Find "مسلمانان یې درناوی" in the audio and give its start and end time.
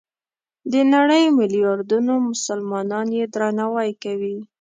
2.29-3.91